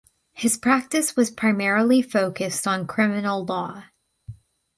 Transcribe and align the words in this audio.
His 0.33 0.57
practice 0.57 1.15
was 1.15 1.29
primarily 1.29 2.01
focused 2.01 2.65
on 2.65 2.87
criminal 2.87 3.45
law. 3.45 3.83